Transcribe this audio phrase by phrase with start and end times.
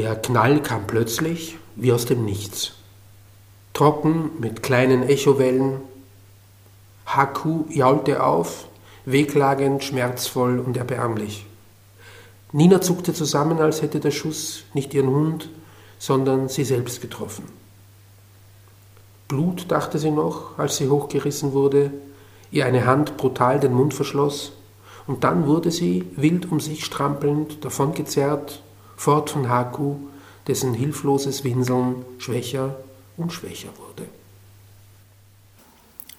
[0.00, 2.72] Der Knall kam plötzlich wie aus dem Nichts.
[3.74, 5.82] Trocken mit kleinen Echowellen,
[7.04, 8.64] Haku jaulte auf,
[9.04, 11.44] wehklagend, schmerzvoll und erbärmlich.
[12.50, 15.50] Nina zuckte zusammen, als hätte der Schuss nicht ihren Hund,
[15.98, 17.44] sondern sie selbst getroffen.
[19.28, 21.92] Blut, dachte sie noch, als sie hochgerissen wurde,
[22.50, 24.52] ihr eine Hand brutal den Mund verschloss,
[25.06, 28.62] und dann wurde sie, wild um sich strampelnd, davongezerrt,
[29.00, 29.96] fort von Haku,
[30.46, 32.76] dessen hilfloses Winseln schwächer
[33.16, 34.06] und schwächer wurde.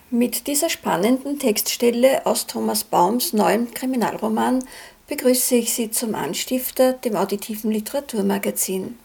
[0.09, 4.63] Mit dieser spannenden Textstelle aus Thomas Baums neuem Kriminalroman
[5.07, 8.97] begrüße ich Sie zum Anstifter, dem auditiven Literaturmagazin.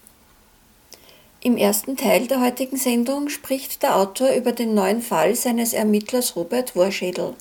[1.42, 6.34] Im ersten Teil der heutigen Sendung spricht der Autor über den neuen Fall seines Ermittlers
[6.34, 7.34] Robert Worschädel.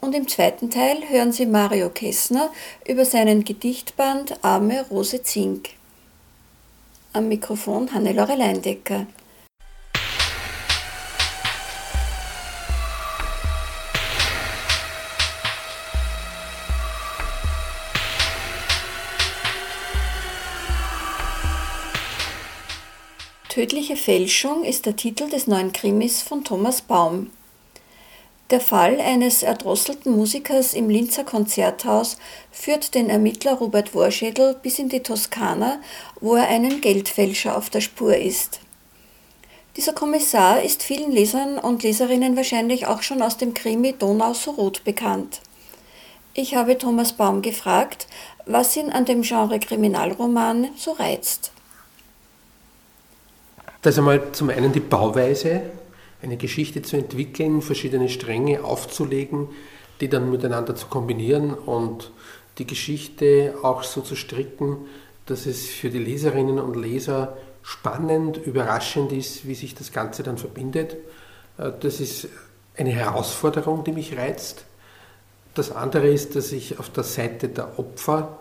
[0.00, 2.50] Und im zweiten Teil hören Sie Mario Kessner
[2.86, 5.70] über seinen Gedichtband Arme Rose Zink.
[7.12, 9.06] Am Mikrofon Hannelore Leindecker.
[23.50, 27.30] Tödliche Fälschung ist der Titel des neuen Krimis von Thomas Baum.
[28.50, 32.16] Der Fall eines erdrosselten Musikers im Linzer Konzerthaus
[32.50, 35.80] führt den Ermittler Robert Worschädel bis in die Toskana,
[36.20, 38.58] wo er einem Geldfälscher auf der Spur ist.
[39.76, 44.50] Dieser Kommissar ist vielen Lesern und Leserinnen wahrscheinlich auch schon aus dem Krimi Donau so
[44.50, 45.40] rot bekannt.
[46.34, 48.08] Ich habe Thomas Baum gefragt,
[48.46, 51.52] was ihn an dem Genre Kriminalroman so reizt.
[53.82, 55.62] Das ist einmal zum einen die Bauweise,
[56.22, 59.48] eine Geschichte zu entwickeln, verschiedene Stränge aufzulegen,
[60.00, 62.12] die dann miteinander zu kombinieren und
[62.58, 64.78] die Geschichte auch so zu stricken,
[65.26, 70.38] dass es für die Leserinnen und Leser spannend, überraschend ist, wie sich das Ganze dann
[70.38, 70.96] verbindet.
[71.58, 72.28] Äh, das ist
[72.76, 74.64] eine Herausforderung, die mich reizt.
[75.54, 78.38] Das andere ist, dass ich auf der Seite der Opfer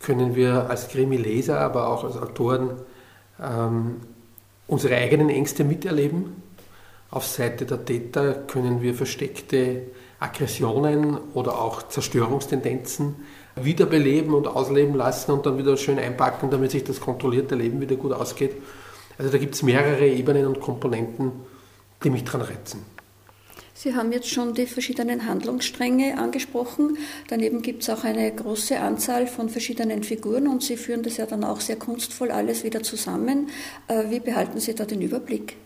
[0.00, 2.72] können wir als Krimi-Leser, aber auch als Autoren
[3.42, 4.00] ähm,
[4.66, 6.42] unsere eigenen Ängste miterleben.
[7.14, 9.82] Auf Seite der Täter können wir versteckte
[10.18, 13.14] Aggressionen oder auch Zerstörungstendenzen
[13.54, 17.94] wiederbeleben und ausleben lassen und dann wieder schön einpacken, damit sich das kontrollierte Leben wieder
[17.94, 18.56] gut ausgeht.
[19.16, 21.30] Also da gibt es mehrere Ebenen und Komponenten,
[22.02, 22.84] die mich daran reizen.
[23.74, 26.98] Sie haben jetzt schon die verschiedenen Handlungsstränge angesprochen.
[27.28, 31.26] Daneben gibt es auch eine große Anzahl von verschiedenen Figuren und Sie führen das ja
[31.26, 33.50] dann auch sehr kunstvoll alles wieder zusammen.
[33.86, 35.58] Äh, wie behalten Sie da den Überblick?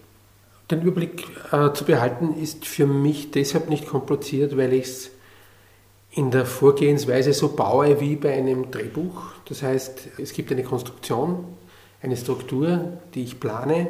[0.71, 5.11] Den Überblick äh, zu behalten ist für mich deshalb nicht kompliziert, weil ich es
[6.11, 9.33] in der Vorgehensweise so baue wie bei einem Drehbuch.
[9.47, 11.45] Das heißt, es gibt eine Konstruktion,
[12.03, 13.89] eine Struktur, die ich plane.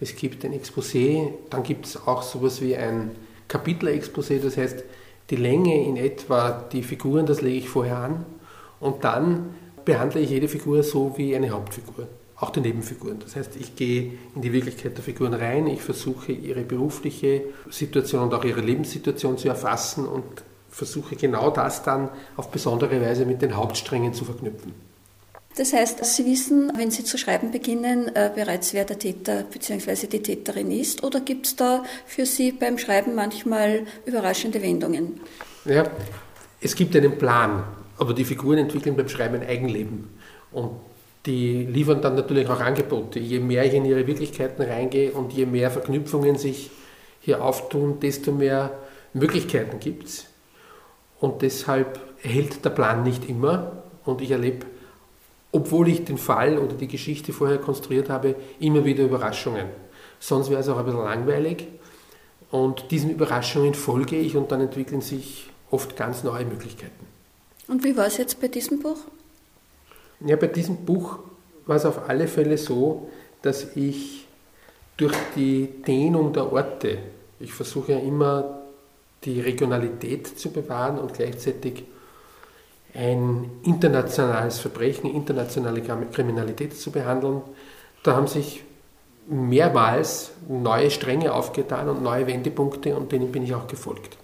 [0.00, 3.12] Es gibt ein Exposé, dann gibt es auch sowas wie ein
[3.48, 4.84] Kapitelexposé, das heißt
[5.30, 8.26] die Länge in etwa, die Figuren, das lege ich vorher an
[8.80, 9.54] und dann
[9.84, 13.18] behandle ich jede Figur so wie eine Hauptfigur, auch die Nebenfiguren.
[13.20, 18.24] Das heißt, ich gehe in die Wirklichkeit der Figuren rein, ich versuche ihre berufliche Situation
[18.24, 20.24] und auch ihre Lebenssituation zu erfassen und
[20.68, 24.72] versuche genau das dann auf besondere Weise mit den Hauptsträngen zu verknüpfen.
[25.56, 30.08] Das heißt, Sie wissen, wenn Sie zu schreiben beginnen, äh, bereits wer der Täter bzw.
[30.08, 31.04] die Täterin ist?
[31.04, 35.20] Oder gibt es da für Sie beim Schreiben manchmal überraschende Wendungen?
[35.64, 35.84] Ja,
[36.60, 37.62] es gibt einen Plan,
[37.98, 40.08] aber die Figuren entwickeln beim Schreiben ein Eigenleben.
[40.50, 40.72] Und
[41.26, 43.18] die liefern dann natürlich auch Angebote.
[43.18, 46.70] Je mehr ich in ihre Wirklichkeiten reingehe und je mehr Verknüpfungen sich
[47.20, 48.70] hier auftun, desto mehr
[49.14, 50.26] Möglichkeiten gibt es.
[51.20, 53.84] Und deshalb hält der Plan nicht immer.
[54.04, 54.66] Und ich erlebe
[55.54, 59.68] obwohl ich den Fall oder die Geschichte vorher konstruiert habe, immer wieder Überraschungen.
[60.18, 61.68] Sonst wäre es auch ein bisschen langweilig.
[62.50, 67.06] Und diesen Überraschungen folge ich und dann entwickeln sich oft ganz neue Möglichkeiten.
[67.68, 68.98] Und wie war es jetzt bei diesem Buch?
[70.20, 71.18] Ja, bei diesem Buch
[71.66, 73.08] war es auf alle Fälle so,
[73.42, 74.26] dass ich
[74.96, 76.98] durch die Dehnung der Orte,
[77.40, 78.60] ich versuche ja immer
[79.24, 81.84] die Regionalität zu bewahren und gleichzeitig
[82.94, 87.42] ein internationales Verbrechen, internationale Kriminalität zu behandeln.
[88.04, 88.62] Da haben sich
[89.26, 94.16] mehrmals neue Stränge aufgetan und neue Wendepunkte und denen bin ich auch gefolgt.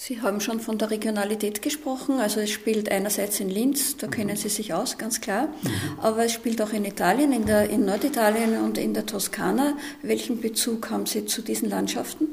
[0.00, 4.36] Sie haben schon von der Regionalität gesprochen, also es spielt einerseits in Linz, da kennen
[4.36, 5.70] Sie sich aus, ganz klar, mhm.
[6.00, 9.72] aber es spielt auch in Italien, in, der, in Norditalien und in der Toskana.
[10.02, 12.28] Welchen Bezug haben Sie zu diesen Landschaften?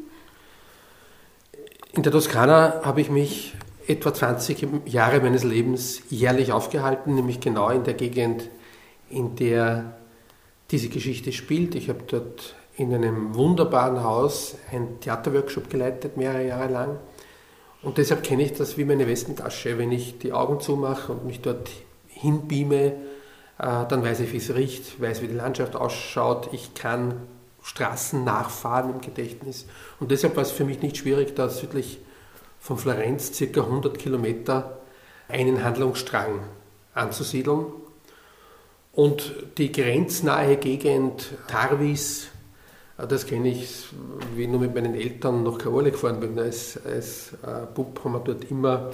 [1.93, 3.55] In der Toskana habe ich mich
[3.87, 8.47] etwa 20 Jahre meines Lebens jährlich aufgehalten, nämlich genau in der Gegend,
[9.09, 9.97] in der
[10.69, 11.73] diese Geschichte spielt.
[11.73, 16.99] Ich habe dort in einem wunderbaren Haus ein Theaterworkshop geleitet, mehrere Jahre lang.
[17.85, 19.77] Und deshalb kenne ich das wie meine Westentasche.
[19.77, 21.69] Wenn ich die Augen zumache und mich dort
[22.07, 22.93] hinbeame, äh,
[23.59, 26.49] dann weiß ich, wie es riecht, weiß, wie die Landschaft ausschaut.
[26.51, 27.21] Ich kann
[27.61, 29.67] Straßen nachfahren im Gedächtnis.
[29.99, 31.99] Und deshalb war es für mich nicht schwierig, da südlich
[32.59, 34.79] von Florenz, circa 100 Kilometer,
[35.27, 36.39] einen Handlungsstrang
[36.95, 37.67] anzusiedeln.
[38.93, 42.29] Und die grenznahe Gegend Tarvis,
[42.97, 43.87] das kenne ich,
[44.35, 46.39] wie ich nur mit meinen Eltern nach Karole gefahren bin.
[46.39, 48.91] Als, als äh, Bub haben wir dort immer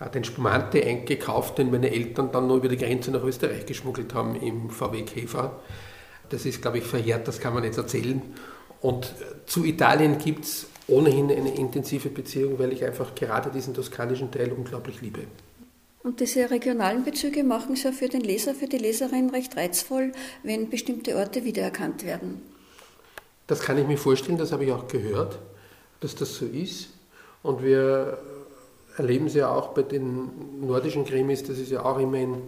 [0.00, 4.14] äh, den Spumante eingekauft, den meine Eltern dann noch über die Grenze nach Österreich geschmuggelt
[4.14, 5.60] haben im VW Käfer.
[6.30, 8.22] Das ist, glaube ich, verjährt, das kann man nicht erzählen.
[8.80, 9.14] Und
[9.46, 14.52] zu Italien gibt es ohnehin eine intensive Beziehung, weil ich einfach gerade diesen toskanischen Teil
[14.52, 15.20] unglaublich liebe.
[16.02, 20.12] Und diese regionalen Bezüge machen es ja für den Leser, für die Leserin recht reizvoll,
[20.42, 22.53] wenn bestimmte Orte wiedererkannt werden.
[23.46, 25.38] Das kann ich mir vorstellen, das habe ich auch gehört,
[26.00, 26.90] dass das so ist.
[27.42, 28.18] Und wir
[28.96, 32.42] erleben es ja auch bei den nordischen Krimis, das ist ja auch immer in,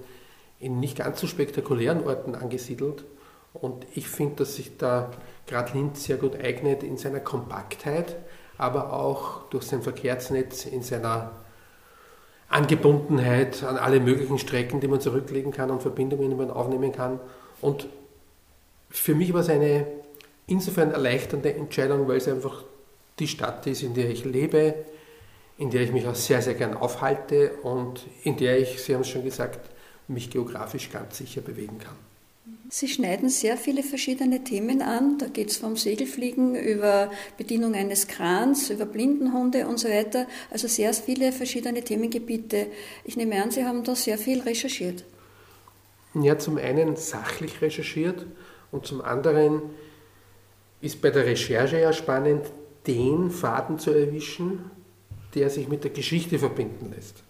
[0.59, 3.05] in nicht ganz so spektakulären Orten angesiedelt.
[3.53, 5.11] Und ich finde, dass sich da
[5.47, 8.17] gerade Linz sehr gut eignet in seiner Kompaktheit,
[8.59, 11.33] aber auch durch sein Verkehrsnetz, in seiner
[12.49, 17.19] Angebundenheit an alle möglichen Strecken, die man zurücklegen kann und Verbindungen, die man aufnehmen kann.
[17.61, 17.89] Und
[18.89, 19.87] für mich war es eine
[20.47, 22.65] insofern erleichternde Entscheidung, weil es einfach
[23.19, 24.75] die Stadt ist, in der ich lebe,
[25.59, 29.01] in der ich mich auch sehr, sehr gern aufhalte und in der ich, Sie haben
[29.03, 29.71] es schon gesagt,
[30.09, 31.97] mich geografisch ganz sicher bewegen kann.
[32.69, 35.19] Sie schneiden sehr viele verschiedene Themen an.
[35.19, 40.27] Da geht es vom Segelfliegen über Bedienung eines Krans, über Blindenhunde und so weiter.
[40.51, 42.67] Also sehr viele verschiedene Themengebiete.
[43.05, 45.05] Ich nehme an, Sie haben da sehr viel recherchiert.
[46.15, 48.27] Ja, zum einen sachlich recherchiert
[48.73, 49.63] und zum anderen
[50.81, 52.47] ist bei der Recherche ja spannend,
[52.87, 54.71] den Faden zu erwischen,
[55.35, 57.23] der sich mit der Geschichte verbinden lässt.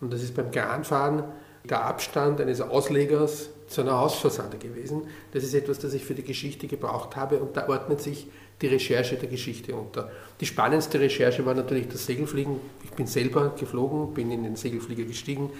[0.00, 1.24] Und das ist beim Kranfahren
[1.64, 5.02] der Abstand eines Auslegers zu einer Hausfassade gewesen.
[5.32, 8.26] Das ist etwas, das ich für die Geschichte gebraucht habe und da ordnet sich
[8.62, 10.10] die Recherche der Geschichte unter.
[10.40, 12.56] Die spannendste Recherche war natürlich das Segelfliegen.
[12.84, 15.50] Ich bin selber geflogen, bin in den Segelflieger gestiegen.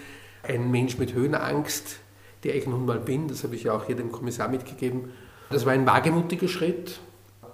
[0.42, 1.98] Ein Mensch mit Höhenangst,
[2.44, 5.12] der ich nun mal bin, das habe ich ja auch hier dem Kommissar mitgegeben.
[5.50, 7.00] Das war ein wagemutiger Schritt,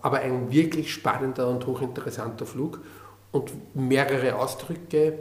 [0.02, 2.80] aber ein wirklich spannender und hochinteressanter Flug
[3.32, 5.18] und mehrere Ausdrücke,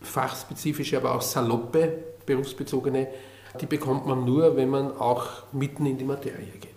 [0.00, 1.92] fachspezifische, aber auch saloppe,
[2.24, 3.08] berufsbezogene,
[3.60, 6.70] die bekommt man nur, wenn man auch mitten in die Materie geht.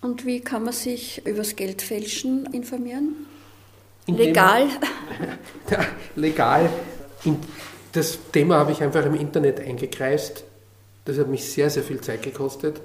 [0.00, 3.26] Und wie kann man sich über das Geldfälschen informieren?
[4.06, 4.68] Indem legal?
[5.70, 5.84] ja,
[6.14, 6.70] legal.
[7.92, 10.44] Das Thema habe ich einfach im Internet eingekreist.
[11.06, 12.80] Das hat mich sehr, sehr viel Zeit gekostet,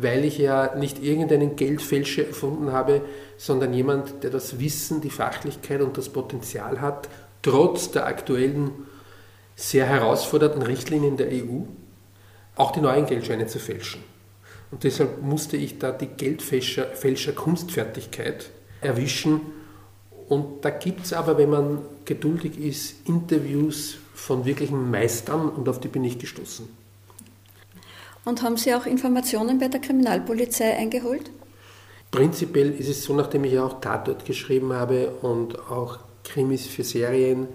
[0.00, 3.02] weil ich ja nicht irgendeinen Geldfälscher erfunden habe,
[3.36, 7.08] sondern jemand, der das Wissen, die Fachlichkeit und das Potenzial hat,
[7.42, 8.70] trotz der aktuellen
[9.56, 11.62] sehr herausfordernden Richtlinien der EU
[12.54, 14.02] auch die neuen Geldscheine zu fälschen.
[14.70, 18.50] Und deshalb musste ich da die Geldfälscher-Kunstfertigkeit
[18.80, 19.40] erwischen.
[20.28, 25.78] Und da gibt es aber, wenn man geduldig ist, Interviews von wirklichen Meistern und auf
[25.80, 26.68] die bin ich gestoßen.
[28.24, 31.30] Und haben Sie auch Informationen bei der Kriminalpolizei eingeholt?
[32.10, 37.48] Prinzipiell ist es so, nachdem ich auch Tatort geschrieben habe und auch Krimis für Serien,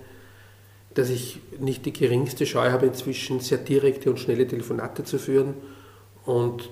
[0.93, 5.55] dass ich nicht die geringste Scheu habe, inzwischen sehr direkte und schnelle Telefonate zu führen.
[6.25, 6.70] Und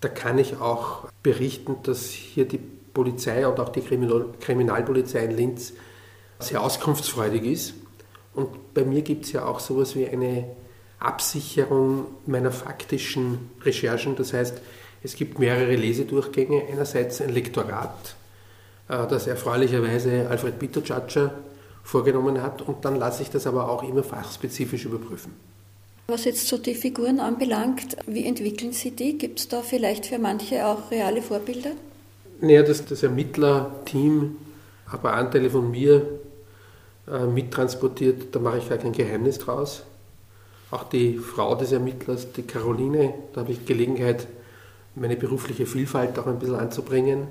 [0.00, 5.72] da kann ich auch berichten, dass hier die Polizei und auch die Kriminalpolizei in Linz
[6.38, 7.74] sehr auskunftsfreudig ist.
[8.34, 10.44] Und bei mir gibt es ja auch sowas wie eine
[11.00, 14.16] Absicherung meiner faktischen Recherchen.
[14.16, 14.60] Das heißt,
[15.02, 16.62] es gibt mehrere Lesedurchgänge.
[16.70, 18.16] Einerseits ein Lektorat,
[18.88, 21.34] äh, das erfreulicherweise Alfred Bittertschatscher
[21.84, 25.32] vorgenommen hat und dann lasse ich das aber auch immer fachspezifisch überprüfen.
[26.08, 29.18] Was jetzt so die Figuren anbelangt, wie entwickeln Sie die?
[29.18, 31.70] Gibt es da vielleicht für manche auch reale Vorbilder?
[32.40, 34.36] Naja, das, das Ermittlerteam,
[34.86, 36.06] aber Anteile von mir
[37.10, 39.82] äh, mittransportiert, da mache ich gar kein Geheimnis draus.
[40.70, 44.26] Auch die Frau des Ermittlers, die Caroline, da habe ich Gelegenheit,
[44.94, 47.28] meine berufliche Vielfalt auch ein bisschen anzubringen.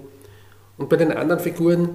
[0.78, 1.90] Und bei den anderen Figuren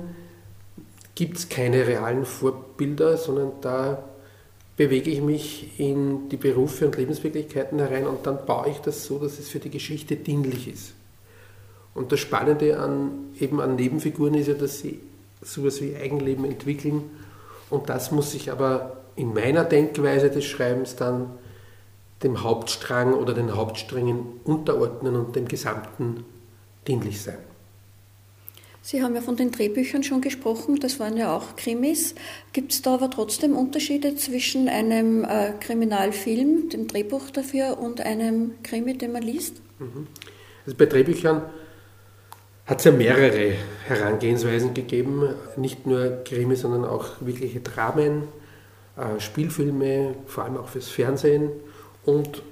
[1.14, 4.04] gibt es keine realen Vorbilder, sondern da
[4.76, 9.18] bewege ich mich in die Berufe und Lebenswirklichkeiten herein und dann baue ich das so,
[9.18, 10.94] dass es für die Geschichte dienlich ist.
[11.94, 15.00] Und das Spannende an, eben an Nebenfiguren ist ja, dass sie
[15.42, 17.02] sowas wie Eigenleben entwickeln
[17.68, 21.31] und das muss sich aber in meiner Denkweise des Schreibens dann
[22.23, 26.25] dem Hauptstrang oder den Hauptsträngen unterordnen und dem Gesamten
[26.87, 27.38] dienlich sein.
[28.85, 32.16] Sie haben ja von den Drehbüchern schon gesprochen, das waren ja auch Krimis.
[32.52, 38.54] Gibt es da aber trotzdem Unterschiede zwischen einem äh, Kriminalfilm, dem Drehbuch dafür, und einem
[38.64, 39.62] Krimi, den man liest?
[39.78, 40.09] Mhm.
[40.66, 41.42] Also bei Drehbüchern
[42.66, 43.52] hat es ja mehrere
[43.87, 48.25] Herangehensweisen gegeben, nicht nur Krimi, sondern auch wirkliche Dramen,
[49.18, 51.50] Spielfilme, vor allem auch fürs Fernsehen.
[52.04, 52.42] Und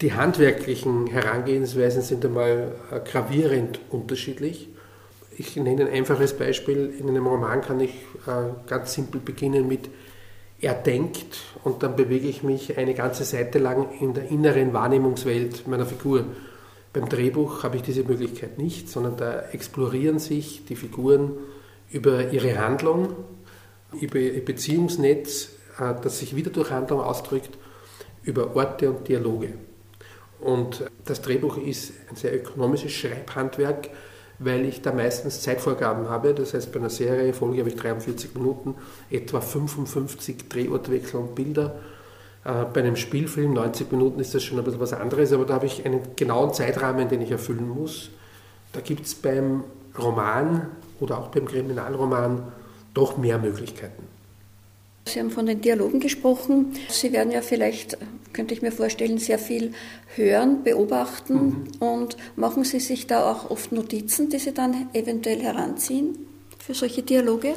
[0.00, 4.68] die handwerklichen Herangehensweisen sind einmal äh, gravierend unterschiedlich.
[5.36, 6.92] Ich nenne ein einfaches Beispiel.
[6.98, 7.90] In einem Roman kann ich
[8.26, 9.90] äh, ganz simpel beginnen mit
[10.62, 15.66] er denkt und dann bewege ich mich eine ganze Seite lang in der inneren Wahrnehmungswelt
[15.66, 16.26] meiner Figur.
[16.92, 21.32] Beim Drehbuch habe ich diese Möglichkeit nicht, sondern da explorieren sich die Figuren
[21.90, 23.14] über ihre Handlung,
[24.00, 27.58] über Beziehungsnetz, äh, das sich wieder durch Handlung ausdrückt,
[28.22, 29.54] über Orte und Dialoge.
[30.40, 33.90] Und das Drehbuch ist ein sehr ökonomisches Schreibhandwerk,
[34.38, 36.34] weil ich da meistens Zeitvorgaben habe.
[36.34, 38.74] Das heißt, bei einer Serie Folge habe ich 43 Minuten,
[39.10, 41.78] etwa 55 Drehortwechsel und Bilder.
[42.44, 45.54] Äh, bei einem Spielfilm 90 Minuten ist das schon ein bisschen was anderes, aber da
[45.54, 48.10] habe ich einen genauen Zeitrahmen, den ich erfüllen muss.
[48.72, 49.64] Da gibt es beim
[49.98, 50.68] Roman
[51.00, 52.52] oder auch beim Kriminalroman
[52.94, 54.02] doch mehr Möglichkeiten.
[55.06, 56.72] Sie haben von den Dialogen gesprochen.
[56.88, 57.98] Sie werden ja vielleicht,
[58.32, 59.72] könnte ich mir vorstellen, sehr viel
[60.14, 61.64] hören, beobachten mhm.
[61.80, 66.26] und machen Sie sich da auch oft Notizen, die Sie dann eventuell heranziehen
[66.60, 67.54] für solche Dialoge?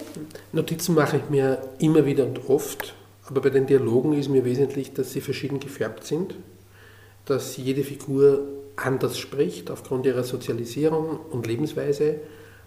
[0.51, 4.93] Notizen mache ich mir immer wieder und oft, aber bei den Dialogen ist mir wesentlich,
[4.93, 6.35] dass sie verschieden gefärbt sind,
[7.25, 12.15] dass jede Figur anders spricht aufgrund ihrer Sozialisierung und Lebensweise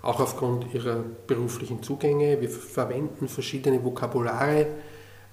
[0.02, 2.40] auch aufgrund ihrer beruflichen Zugänge.
[2.40, 4.66] Wir verwenden verschiedene Vokabulare,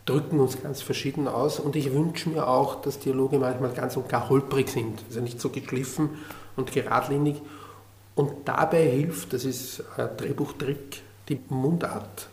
[0.05, 4.09] drücken uns ganz verschieden aus und ich wünsche mir auch, dass Dialoge manchmal ganz und
[4.09, 6.09] gar holprig sind, also nicht so geschliffen
[6.55, 7.41] und geradlinig.
[8.15, 12.29] Und dabei hilft, das ist ein Drehbuchtrick, die Mundart.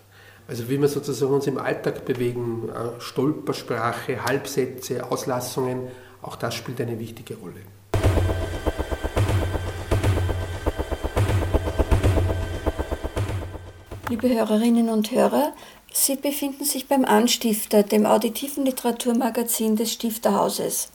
[0.49, 5.89] Also wie wir sozusagen uns im Alltag bewegen, äh, Stolpersprache, Halbsätze, Auslassungen,
[6.23, 7.61] auch das spielt eine wichtige Rolle.
[14.11, 15.53] Liebe Hörerinnen und Hörer,
[15.93, 20.91] Sie befinden sich beim Anstifter, dem auditiven Literaturmagazin des Stifterhauses.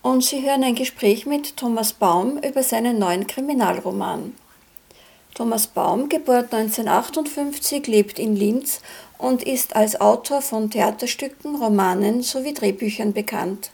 [0.00, 4.34] Und Sie hören ein Gespräch mit Thomas Baum über seinen neuen Kriminalroman.
[5.34, 8.80] Thomas Baum, geboren 1958, lebt in Linz
[9.18, 13.72] und ist als Autor von Theaterstücken, Romanen sowie Drehbüchern bekannt.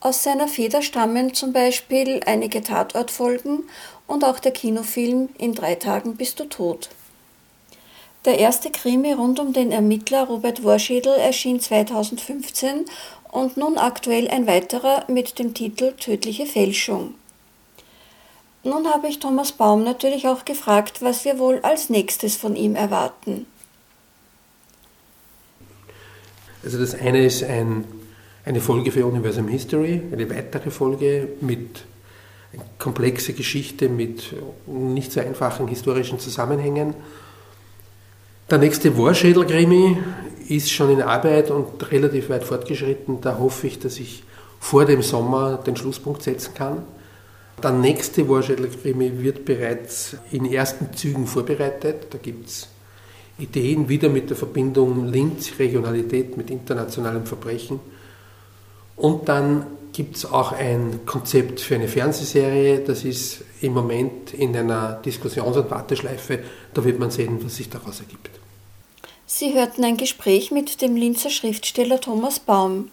[0.00, 3.64] Aus seiner Feder stammen zum Beispiel einige Tatortfolgen
[4.06, 6.88] und auch der Kinofilm In drei Tagen bist du tot.
[8.26, 12.84] Der erste Krimi rund um den Ermittler Robert Worschädel erschien 2015
[13.32, 17.14] und nun aktuell ein weiterer mit dem Titel Tödliche Fälschung.
[18.62, 22.76] Nun habe ich Thomas Baum natürlich auch gefragt, was wir wohl als nächstes von ihm
[22.76, 23.46] erwarten.
[26.62, 27.86] Also das eine ist ein,
[28.44, 31.84] eine Folge für Universum History, eine weitere Folge mit
[32.52, 34.34] eine komplexe Geschichte mit
[34.66, 36.94] nicht so einfachen historischen Zusammenhängen
[38.50, 39.96] der nächste Warschädel-Krimi
[40.48, 43.20] ist schon in Arbeit und relativ weit fortgeschritten.
[43.20, 44.24] Da hoffe ich, dass ich
[44.58, 46.82] vor dem Sommer den Schlusspunkt setzen kann.
[47.62, 52.08] Der nächste Warschädel-Krimi wird bereits in ersten Zügen vorbereitet.
[52.10, 52.68] Da gibt es
[53.38, 57.78] Ideen wieder mit der Verbindung Linz-Regionalität mit internationalem Verbrechen.
[58.96, 62.80] Und dann gibt es auch ein Konzept für eine Fernsehserie.
[62.80, 66.40] Das ist im Moment in einer Diskussions- und Warteschleife.
[66.74, 68.30] Da wird man sehen, was sich daraus ergibt.
[69.26, 72.90] Sie hörten ein Gespräch mit dem Linzer Schriftsteller Thomas Baum.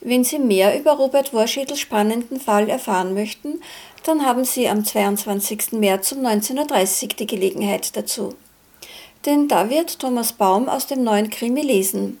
[0.00, 3.60] Wenn Sie mehr über Robert Warschädels spannenden Fall erfahren möchten,
[4.04, 5.72] dann haben Sie am 22.
[5.72, 8.36] März um 19.30 Uhr die Gelegenheit dazu.
[9.26, 12.18] Denn da wird Thomas Baum aus dem neuen Krimi lesen.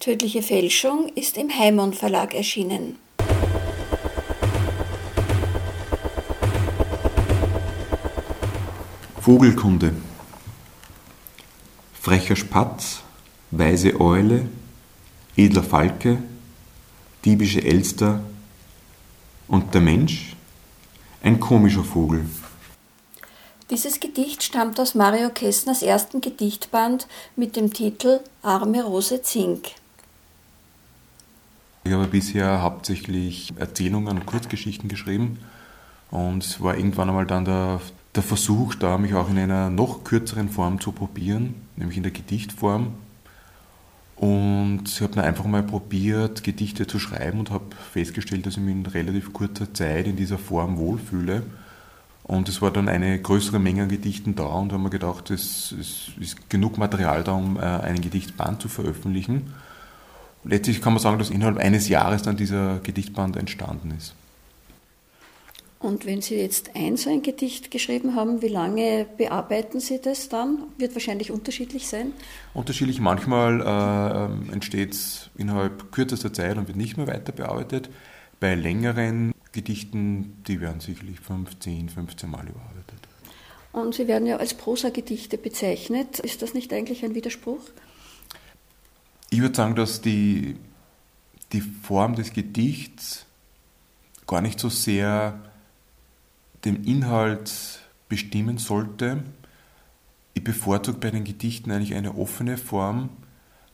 [0.00, 2.98] Tödliche Fälschung ist im Heimon Verlag erschienen.
[9.20, 9.94] Vogelkunde
[12.04, 13.00] frecher Spatz,
[13.50, 14.46] weise Eule,
[15.36, 16.22] edler Falke,
[17.24, 18.20] diebische Elster
[19.48, 20.36] und der Mensch,
[21.22, 22.26] ein komischer Vogel.
[23.70, 29.70] Dieses Gedicht stammt aus Mario Kessners ersten Gedichtband mit dem Titel Arme Rose Zink.
[31.84, 35.38] Ich habe bisher hauptsächlich Erzählungen und Kurzgeschichten geschrieben
[36.10, 37.80] und es war irgendwann einmal dann der,
[38.14, 42.12] der Versuch da, mich auch in einer noch kürzeren Form zu probieren, nämlich in der
[42.12, 42.94] Gedichtform.
[44.16, 48.62] Und ich habe dann einfach mal probiert, Gedichte zu schreiben und habe festgestellt, dass ich
[48.62, 51.42] mich in relativ kurzer Zeit in dieser Form wohlfühle
[52.24, 55.72] und es war dann eine größere Menge an Gedichten da und haben wir gedacht, es,
[55.72, 59.52] es ist genug Material da, um äh, einen Gedichtband zu veröffentlichen.
[60.44, 64.14] Letztlich kann man sagen, dass innerhalb eines Jahres dann dieser Gedichtband entstanden ist.
[65.84, 70.30] Und wenn Sie jetzt ein so ein Gedicht geschrieben haben, wie lange bearbeiten Sie das
[70.30, 70.62] dann?
[70.78, 72.12] Wird wahrscheinlich unterschiedlich sein?
[72.54, 73.00] Unterschiedlich.
[73.00, 77.90] Manchmal äh, entsteht es innerhalb kürzester Zeit und wird nicht mehr weiter bearbeitet.
[78.40, 83.00] Bei längeren Gedichten, die werden sicherlich 15, 15 Mal überarbeitet.
[83.72, 86.18] Und sie werden ja als Prosagedichte bezeichnet.
[86.20, 87.60] Ist das nicht eigentlich ein Widerspruch?
[89.34, 90.54] Ich würde sagen, dass die,
[91.50, 93.26] die Form des Gedichts
[94.28, 95.40] gar nicht so sehr
[96.64, 99.24] den Inhalt bestimmen sollte.
[100.34, 103.08] Ich bevorzuge bei den Gedichten eigentlich eine offene Form.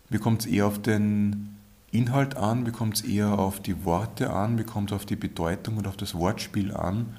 [0.08, 1.58] Mir kommt es eher auf den
[1.90, 5.86] Inhalt an, bekommt es eher auf die Worte an, bekommt es auf die Bedeutung und
[5.86, 7.18] auf das Wortspiel an.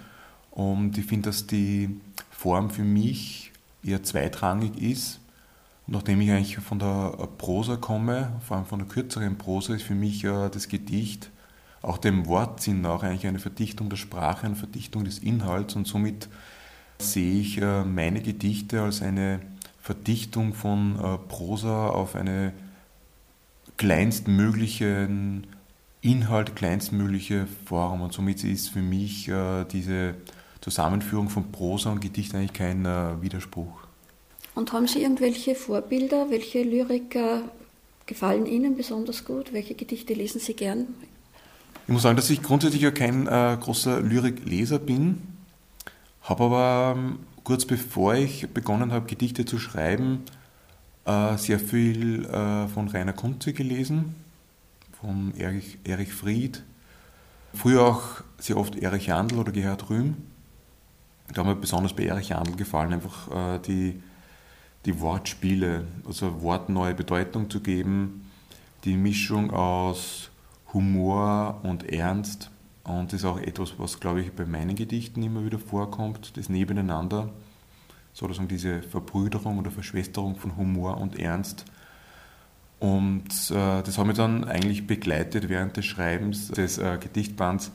[0.49, 3.51] Und ich finde, dass die Form für mich
[3.83, 5.20] eher zweitrangig ist.
[5.91, 9.93] Nachdem ich eigentlich von der Prosa komme, vor allem von der kürzeren Prosa, ist für
[9.93, 11.29] mich das Gedicht
[11.81, 16.29] auch dem Wortsinn nach eigentlich eine Verdichtung der Sprache, eine Verdichtung des Inhalts und somit
[16.99, 19.41] sehe ich äh, meine Gedichte als eine
[19.81, 22.53] Verdichtung von äh, Prosa auf eine
[23.77, 25.47] kleinstmöglichen
[26.01, 28.01] Inhalt, kleinstmögliche Form.
[28.01, 30.15] Und somit ist für mich äh, diese
[30.61, 33.80] Zusammenführung von Prosa und Gedicht eigentlich kein äh, Widerspruch.
[34.55, 36.29] Und haben Sie irgendwelche Vorbilder?
[36.29, 37.43] Welche Lyriker
[38.05, 39.53] gefallen Ihnen besonders gut?
[39.53, 40.87] Welche Gedichte lesen Sie gern?
[41.87, 45.21] Ich muss sagen, dass ich grundsätzlich ja kein äh, großer Lyrikleser bin,
[46.21, 50.23] habe aber ähm, kurz bevor ich begonnen habe, Gedichte zu schreiben,
[51.05, 54.15] äh, sehr viel äh, von Rainer Kunze gelesen,
[55.01, 56.63] von Erich, Erich Fried,
[57.53, 60.17] früher auch sehr oft Erich Jandl oder Gerhard Rühm.
[61.33, 64.01] Da hat mir besonders bei Erich Jandl gefallen, einfach äh, die,
[64.85, 68.29] die Wortspiele, also Worten neue Bedeutung zu geben,
[68.83, 70.29] die Mischung aus
[70.73, 72.49] Humor und Ernst.
[72.83, 76.49] Und das ist auch etwas, was, glaube ich, bei meinen Gedichten immer wieder vorkommt, das
[76.49, 77.29] Nebeneinander
[78.13, 81.65] sozusagen diese Verbrüderung oder Verschwesterung von Humor und Ernst.
[82.79, 87.71] Und äh, das hat mich dann eigentlich begleitet während des Schreibens des äh, Gedichtbands.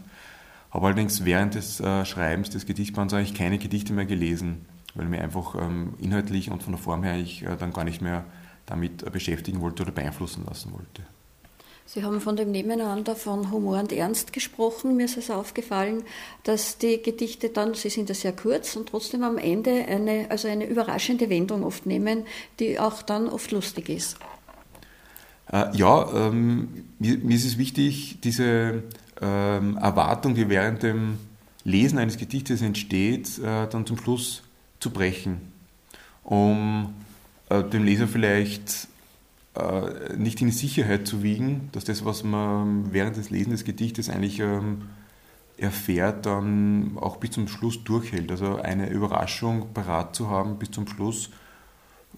[0.71, 4.67] Habe allerdings während des äh, Schreibens des Gedichtbands eigentlich keine Gedichte mehr gelesen,
[4.97, 8.03] weil mir einfach ähm, inhaltlich und von der Form her ich äh, dann gar nicht
[8.03, 8.25] mehr
[8.67, 11.03] damit äh, beschäftigen wollte oder beeinflussen lassen wollte.
[11.89, 14.97] Sie haben von dem Nebeneinander von Humor und Ernst gesprochen.
[14.97, 16.03] Mir ist es aufgefallen,
[16.43, 20.49] dass die Gedichte dann, sie sind ja sehr kurz und trotzdem am Ende eine, also
[20.49, 22.25] eine überraschende Wendung oft nehmen,
[22.59, 24.17] die auch dann oft lustig ist.
[25.53, 28.83] Äh, ja, ähm, mir, mir, ist es wichtig, diese
[29.21, 31.19] ähm, Erwartung, die während dem
[31.63, 34.43] Lesen eines Gedichtes entsteht, äh, dann zum Schluss
[34.81, 35.53] zu brechen,
[36.23, 36.95] um
[37.49, 38.89] äh, dem Leser vielleicht
[39.55, 44.09] äh, nicht in Sicherheit zu wiegen, dass das, was man während des Lesens des Gedichtes
[44.11, 44.83] eigentlich ähm,
[45.57, 48.31] erfährt, dann auch bis zum Schluss durchhält.
[48.31, 51.31] Also eine Überraschung parat zu haben bis zum Schluss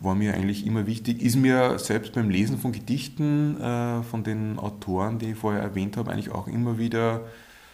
[0.00, 1.22] war mir eigentlich immer wichtig.
[1.22, 5.96] Ist mir selbst beim Lesen von Gedichten äh, von den Autoren, die ich vorher erwähnt
[5.96, 7.22] habe, eigentlich auch immer wieder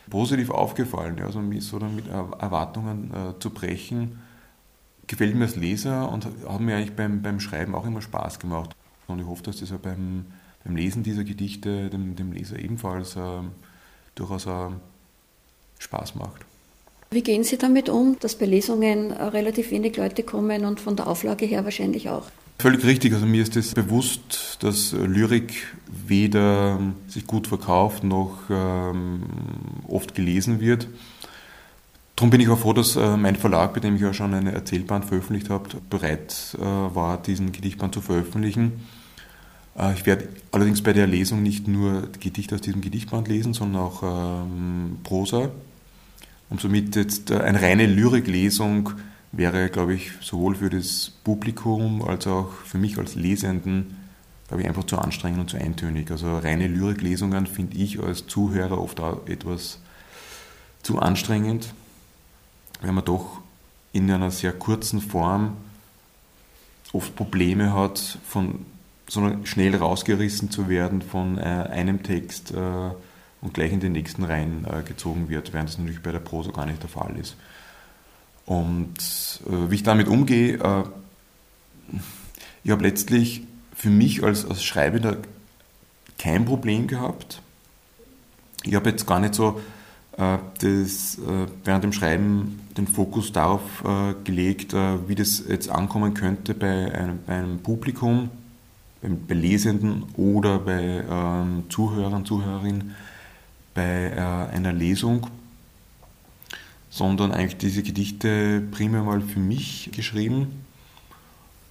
[0.09, 1.16] positiv aufgefallen.
[1.18, 4.20] Ja, also so dann mit Erwartungen äh, zu brechen,
[5.07, 8.75] gefällt mir als Leser und hat mir eigentlich beim, beim Schreiben auch immer Spaß gemacht.
[9.07, 10.27] Und ich hoffe, dass das auch beim,
[10.64, 13.21] beim Lesen dieser Gedichte dem, dem Leser ebenfalls äh,
[14.14, 14.71] durchaus äh,
[15.79, 16.45] Spaß macht.
[17.11, 21.07] Wie gehen Sie damit um, dass bei Lesungen relativ wenig Leute kommen und von der
[21.07, 22.25] Auflage her wahrscheinlich auch?
[22.59, 23.12] Völlig richtig.
[23.12, 25.53] Also mir ist es bewusst, dass Lyrik
[25.87, 29.23] weder sich gut verkauft noch ähm,
[29.87, 30.88] oft gelesen wird.
[32.25, 34.51] Darum bin ich auch froh, dass äh, mein Verlag, bei dem ich ja schon eine
[34.51, 38.81] Erzählband veröffentlicht habe, bereit äh, war, diesen Gedichtband zu veröffentlichen.
[39.79, 43.83] Äh, ich werde allerdings bei der Lesung nicht nur Gedichte aus diesem Gedichtband lesen, sondern
[43.83, 45.51] auch ähm, Prosa.
[46.49, 48.95] Und somit jetzt eine reine Lyriklesung
[49.33, 53.99] wäre, glaube ich, sowohl für das Publikum als auch für mich als Lesenden,
[54.49, 56.11] glaube ich, einfach zu anstrengend und zu eintönig.
[56.11, 59.81] Also reine Lyriklesungen finde ich als Zuhörer oft auch etwas
[60.83, 61.75] zu anstrengend,
[62.81, 63.41] weil man doch
[63.93, 65.57] in einer sehr kurzen Form
[66.93, 68.67] oft Probleme hat, von
[69.09, 72.91] so schnell rausgerissen zu werden von äh, einem Text äh,
[73.41, 76.51] und gleich in den nächsten rein äh, gezogen wird, während das natürlich bei der Prosa
[76.51, 77.37] gar nicht der Fall ist.
[78.47, 78.99] Und
[79.47, 80.85] äh, wie ich damit umgehe, äh,
[82.63, 83.43] ich habe letztlich
[83.75, 85.19] für mich als, als Schreibender
[86.19, 87.43] kein Problem gehabt.
[88.63, 89.61] Ich habe jetzt gar nicht so
[90.16, 96.55] das, äh, während dem Schreiben den Fokus darauf äh, gelegt, wie das jetzt ankommen könnte
[96.55, 98.31] bei einem, bei einem Publikum,
[99.03, 102.94] bei Lesenden oder bei ähm, Zuhörern, Zuhörerinnen
[103.74, 105.27] bei einer Lesung,
[106.90, 110.63] sondern eigentlich diese Gedichte primär mal für mich geschrieben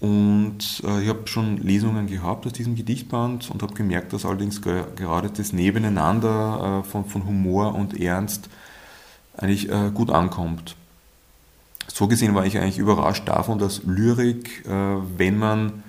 [0.04, 4.62] und äh, ich habe schon Lesungen gehabt aus diesem Gedichtband und habe gemerkt, dass allerdings
[4.62, 8.50] ge gerade das Nebeneinander äh, von, von, Humor und Ernst
[9.38, 10.76] eigentlich äh, gut ankommt.
[11.88, 14.70] So gesehen war ich eigentlich überrascht davon, dass Lyrik, äh,
[15.18, 15.84] wenn man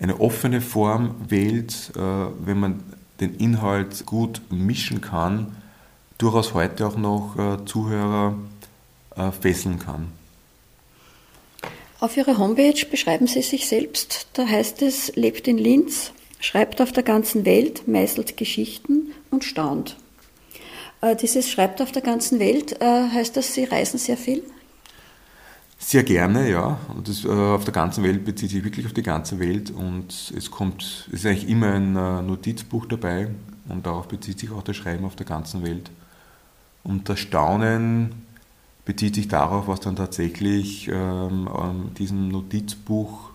[0.00, 2.82] eine offene Form wählt, äh, wenn man
[3.20, 5.54] den Inhalt gut mischen kann,
[6.16, 8.36] durchaus heute auch noch äh, Zuhörer
[9.38, 10.19] fesseln kann.
[12.00, 14.28] Auf Ihrer Homepage beschreiben Sie sich selbst.
[14.32, 19.98] Da heißt es, lebt in Linz, schreibt auf der ganzen Welt, meißelt Geschichten und staunt.
[21.02, 24.42] Äh, dieses Schreibt auf der ganzen Welt, äh, heißt das, Sie reisen sehr viel?
[25.78, 26.78] Sehr gerne, ja.
[26.88, 30.32] Und das, äh, auf der ganzen Welt bezieht sich wirklich auf die ganze Welt und
[30.34, 33.28] es kommt, es ist eigentlich immer ein äh, Notizbuch dabei
[33.68, 35.90] und darauf bezieht sich auch das Schreiben auf der ganzen Welt.
[36.82, 38.29] Und das Staunen
[38.84, 43.30] bezieht sich darauf, was dann tatsächlich ähm, an diesem Notizbuch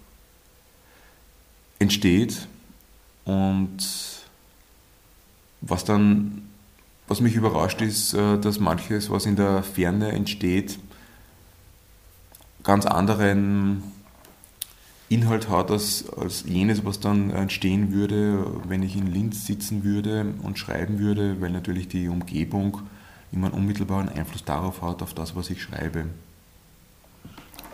[1.80, 2.48] entsteht
[3.26, 3.78] und
[5.62, 6.50] was dann,
[7.08, 10.80] was mich überrascht ist, äh, dass manches, was in der Ferne entsteht,
[12.64, 13.84] ganz anderen
[15.08, 20.34] Inhalt hat als, als jenes, was dann entstehen würde, wenn ich in Linz sitzen würde
[20.42, 22.82] und schreiben würde, weil natürlich die Umgebung
[23.32, 26.06] immer einen unmittelbaren Einfluss darauf hat, auf das, was ich schreibe.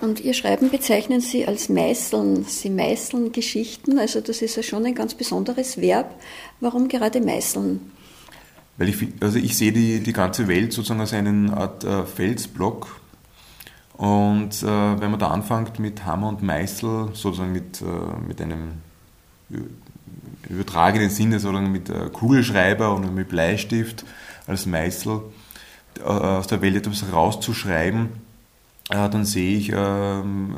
[0.01, 2.45] Und Ihr Schreiben bezeichnen Sie als Meißeln.
[2.45, 6.15] Sie meißeln Geschichten, also das ist ja schon ein ganz besonderes Verb.
[6.59, 7.79] Warum gerade meißeln?
[8.77, 12.99] Weil ich, also ich sehe die, die ganze Welt sozusagen als eine Art äh, Felsblock.
[13.93, 18.81] Und äh, wenn man da anfängt mit Hammer und Meißel, sozusagen mit, äh, mit einem
[20.49, 24.03] übertragenen Sinne, sozusagen mit äh, Kugelschreiber und mit Bleistift
[24.47, 25.21] als Meißel,
[26.03, 28.09] aus der Welt etwas rauszuschreiben,
[28.91, 30.55] äh, dann sehe ich, ähm,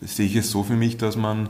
[0.00, 1.48] sehe ich es so für mich, dass man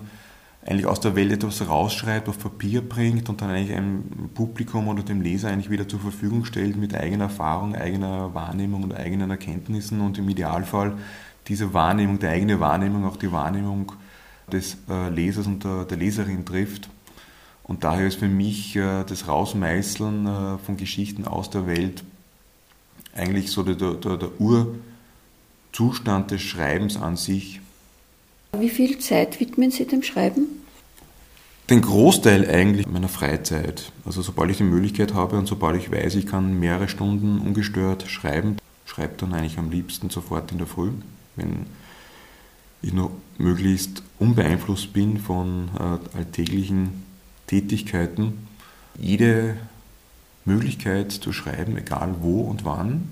[0.64, 5.02] eigentlich aus der Welt etwas rausschreibt, auf Papier bringt und dann eigentlich einem Publikum oder
[5.02, 10.00] dem Leser eigentlich wieder zur Verfügung stellt mit eigener Erfahrung, eigener Wahrnehmung und eigenen Erkenntnissen
[10.00, 10.98] und im Idealfall
[11.46, 13.92] diese Wahrnehmung, die eigene Wahrnehmung, auch die Wahrnehmung
[14.52, 16.90] des äh, Lesers und der Leserin trifft.
[17.64, 22.02] Und daher ist für mich das Rausmeißeln von Geschichten aus der Welt
[23.18, 27.60] eigentlich so der, der, der Urzustand des Schreibens an sich.
[28.56, 30.46] Wie viel Zeit widmen Sie dem Schreiben?
[31.68, 33.92] Den Großteil eigentlich meiner Freizeit.
[34.06, 38.08] Also sobald ich die Möglichkeit habe und sobald ich weiß, ich kann mehrere Stunden ungestört
[38.08, 40.92] schreiben, schreibe dann eigentlich am liebsten sofort in der Früh,
[41.36, 41.66] wenn
[42.80, 47.02] ich noch möglichst unbeeinflusst bin von äh, alltäglichen
[47.46, 48.46] Tätigkeiten.
[48.98, 49.58] Jede
[50.48, 53.08] Möglichkeit zu schreiben, egal wo und wann,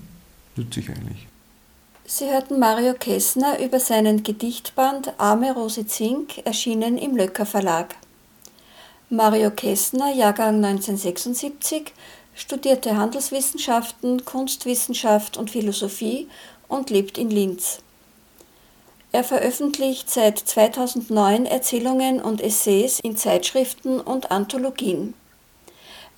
[0.57, 1.29] nütze ich eigentlich.
[2.05, 7.96] Sie hörten Mario Kessner über seinen Gedichtband Arme Rose Zink, erschienen im Löcker Verlag.
[9.11, 11.92] Mario Kessner, Jahrgang 1976,
[12.35, 16.29] studierte Handelswissenschaften, Kunstwissenschaft und Philosophie
[16.68, 17.79] und lebt in Linz.
[19.12, 25.14] Er veröffentlicht seit 2009 Erzählungen und Essays in Zeitschriften und Anthologien.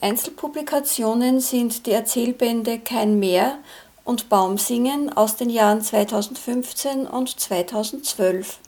[0.00, 3.58] Einzelpublikationen sind die Erzählbände Kein Meer
[4.04, 8.60] und Baumsingen aus den Jahren 2015 und 2012.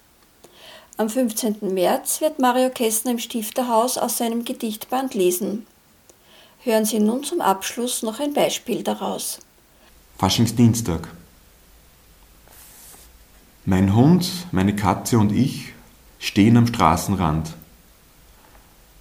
[0.96, 1.72] Am 15.
[1.72, 5.66] März wird Mario Kästner im Stifterhaus aus seinem Gedichtband lesen.
[6.64, 9.38] Hören Sie nun zum Abschluss noch ein Beispiel daraus.
[10.18, 11.08] Faschingsdienstag.
[13.64, 15.74] Mein Hund, meine Katze und ich
[16.18, 17.54] stehen am Straßenrand.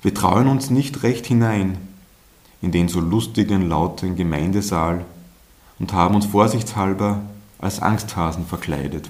[0.03, 1.88] Wir trauen uns nicht recht hinein,
[2.61, 5.05] in den so lustigen, lauten Gemeindesaal
[5.79, 7.21] und haben uns vorsichtshalber
[7.57, 9.09] als Angsthasen verkleidet.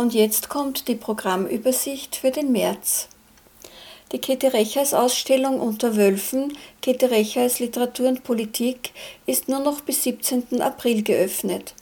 [0.00, 3.08] Und jetzt kommt die Programmübersicht für den März.
[4.12, 8.92] Die Käthe Rechers Ausstellung Unter Wölfen, Käthe Rechers Literatur und Politik,
[9.26, 10.62] ist nur noch bis 17.
[10.62, 11.74] April geöffnet.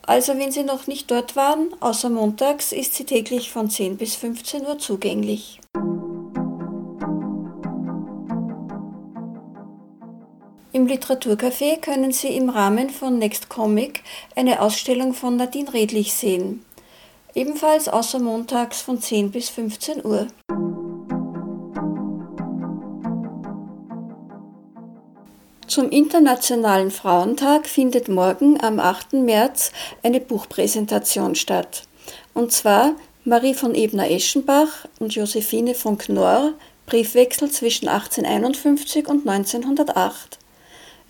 [0.00, 4.16] Also wenn Sie noch nicht dort waren, außer montags, ist sie täglich von 10 bis
[4.16, 5.60] 15 Uhr zugänglich.
[10.72, 14.02] Im Literaturcafé können Sie im Rahmen von Next Comic
[14.34, 16.64] eine Ausstellung von Nadine Redlich sehen.
[17.38, 20.26] Ebenfalls außer montags von 10 bis 15 Uhr.
[25.68, 29.12] Zum Internationalen Frauentag findet morgen am 8.
[29.12, 29.70] März
[30.02, 31.84] eine Buchpräsentation statt.
[32.34, 36.54] Und zwar Marie von Ebner-Eschenbach und Josephine von Knorr,
[36.86, 40.40] Briefwechsel zwischen 1851 und 1908.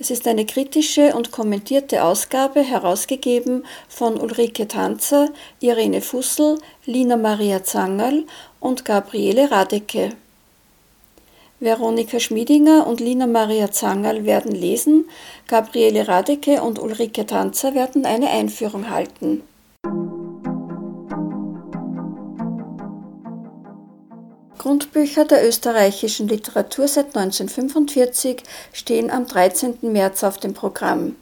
[0.01, 7.65] Es ist eine kritische und kommentierte Ausgabe, herausgegeben von Ulrike Tanzer, Irene Fussel, Lina Maria
[7.65, 8.25] Zangerl
[8.61, 10.11] und Gabriele Radecke.
[11.59, 15.09] Veronika Schmiedinger und Lina Maria Zangerl werden lesen,
[15.49, 19.43] Gabriele Radecke und Ulrike Tanzer werden eine Einführung halten.
[24.59, 28.42] Grundbücher der österreichischen Literatur seit 1945
[28.73, 29.79] stehen am 13.
[29.83, 31.16] März auf dem Programm.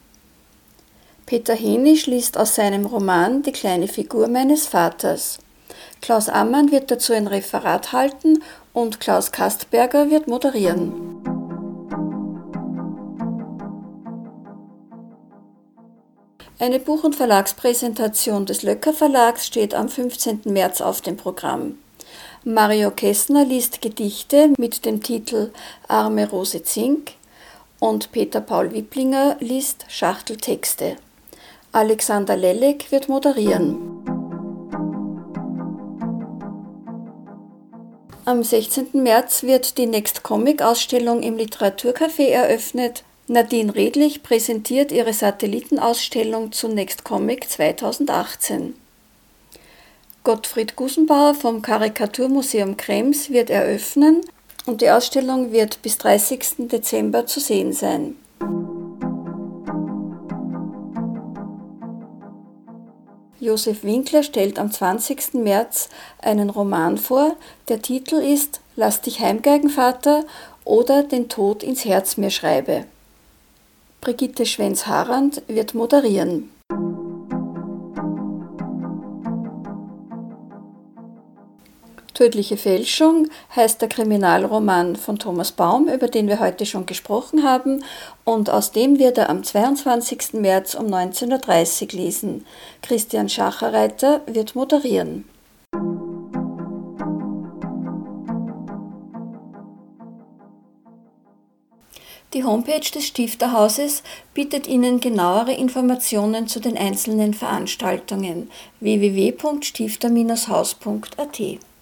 [1.27, 5.39] Peter Henisch liest aus seinem Roman Die kleine Figur meines Vaters.
[6.01, 10.93] Klaus Ammann wird dazu ein Referat halten und Klaus Kastberger wird moderieren.
[16.59, 20.41] Eine Buch- und Verlagspräsentation des Löcker Verlags steht am 15.
[20.47, 21.77] März auf dem Programm.
[22.49, 25.51] Mario Kessner liest Gedichte mit dem Titel
[25.89, 27.15] Arme Rose Zink
[27.81, 30.95] und Peter Paul Wipplinger liest Schachteltexte.
[31.73, 34.05] Alexander Lelek wird moderieren.
[38.25, 38.91] Am 16.
[38.93, 43.03] März wird die Next Comic Ausstellung im Literaturcafé eröffnet.
[43.27, 48.86] Nadine Redlich präsentiert ihre Satellitenausstellung zu Next Comic 2018.
[50.27, 54.23] Gottfried Gusenbauer vom Karikaturmuseum Krems wird eröffnen
[54.67, 56.67] und die Ausstellung wird bis 30.
[56.69, 58.17] Dezember zu sehen sein.
[63.39, 65.35] Josef Winkler stellt am 20.
[65.35, 67.37] März einen Roman vor.
[67.69, 70.25] Der Titel ist Lass dich heimgeigen, Vater
[70.65, 72.85] oder Den Tod ins Herz mir schreibe.
[74.01, 76.51] Brigitte Schwenz-Harand wird moderieren.
[82.17, 87.85] Tödliche Fälschung heißt der Kriminalroman von Thomas Baum, über den wir heute schon gesprochen haben,
[88.25, 90.33] und aus dem wird er am 22.
[90.33, 92.47] März um 19.30 Uhr lesen.
[92.81, 95.27] Christian Schacherreiter wird moderieren.
[102.33, 104.03] Die Homepage des Stifterhauses
[104.33, 108.51] bietet Ihnen genauere Informationen zu den einzelnen Veranstaltungen
[108.81, 111.76] www.stifter-haus.at.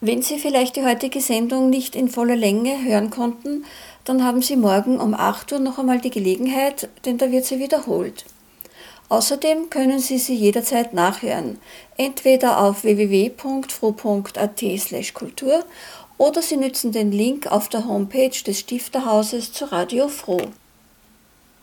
[0.00, 3.64] Wenn Sie vielleicht die heutige Sendung nicht in voller Länge hören konnten,
[4.04, 7.58] dann haben Sie morgen um 8 Uhr noch einmal die Gelegenheit, denn da wird sie
[7.58, 8.24] wiederholt.
[9.08, 11.58] Außerdem können Sie sie jederzeit nachhören,
[11.96, 15.64] entweder auf www.fro.at/kultur
[16.18, 20.40] oder Sie nützen den Link auf der Homepage des Stifterhauses zu Radio Froh.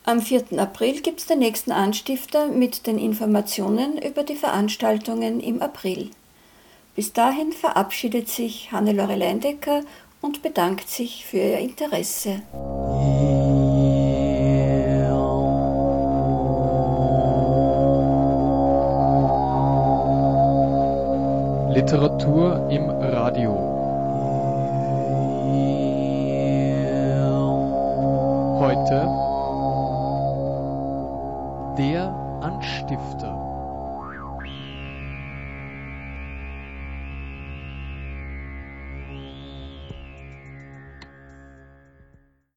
[0.03, 0.57] Am 4.
[0.57, 6.09] April gibt es den nächsten Anstifter mit den Informationen über die Veranstaltungen im April.
[6.95, 9.81] Bis dahin verabschiedet sich Hannelore Leindecker
[10.21, 12.41] und bedankt sich für Ihr Interesse.
[21.73, 23.53] Literatur im Radio.
[28.59, 29.07] Heute
[31.77, 33.30] der Anstifter.